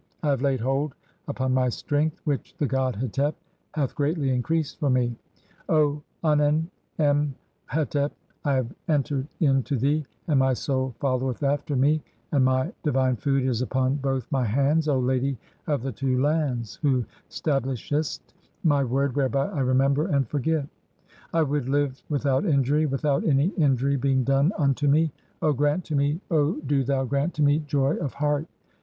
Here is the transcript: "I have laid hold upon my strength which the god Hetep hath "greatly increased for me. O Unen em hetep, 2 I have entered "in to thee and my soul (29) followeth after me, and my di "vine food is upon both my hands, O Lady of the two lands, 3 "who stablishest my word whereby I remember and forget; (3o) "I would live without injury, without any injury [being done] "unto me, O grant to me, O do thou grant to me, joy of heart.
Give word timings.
"I 0.23 0.29
have 0.29 0.41
laid 0.41 0.59
hold 0.61 0.95
upon 1.27 1.53
my 1.53 1.69
strength 1.69 2.19
which 2.23 2.55
the 2.57 2.65
god 2.65 2.95
Hetep 2.95 3.35
hath 3.75 3.93
"greatly 3.93 4.31
increased 4.31 4.79
for 4.79 4.89
me. 4.89 5.15
O 5.69 6.01
Unen 6.23 6.71
em 6.97 7.35
hetep, 7.71 8.09
2 8.41 8.49
I 8.49 8.53
have 8.55 8.73
entered 8.87 9.27
"in 9.41 9.61
to 9.61 9.77
thee 9.77 10.03
and 10.27 10.39
my 10.39 10.53
soul 10.53 10.95
(29) 10.97 10.97
followeth 11.19 11.43
after 11.43 11.75
me, 11.75 12.01
and 12.31 12.43
my 12.43 12.73
di 12.81 12.89
"vine 12.89 13.15
food 13.15 13.45
is 13.45 13.61
upon 13.61 13.97
both 13.97 14.25
my 14.31 14.43
hands, 14.43 14.87
O 14.87 14.97
Lady 14.97 15.37
of 15.67 15.83
the 15.83 15.91
two 15.91 16.19
lands, 16.19 16.77
3 16.81 16.89
"who 16.89 17.05
stablishest 17.29 18.21
my 18.63 18.83
word 18.83 19.15
whereby 19.15 19.49
I 19.49 19.59
remember 19.59 20.07
and 20.07 20.27
forget; 20.27 20.63
(3o) 20.63 20.69
"I 21.35 21.43
would 21.43 21.69
live 21.69 22.01
without 22.09 22.43
injury, 22.43 22.87
without 22.87 23.23
any 23.23 23.49
injury 23.49 23.97
[being 23.97 24.23
done] 24.23 24.51
"unto 24.57 24.87
me, 24.87 25.13
O 25.43 25.53
grant 25.53 25.85
to 25.85 25.95
me, 25.95 26.19
O 26.31 26.53
do 26.65 26.83
thou 26.83 27.05
grant 27.05 27.35
to 27.35 27.43
me, 27.43 27.59
joy 27.67 27.97
of 27.97 28.15
heart. 28.15 28.47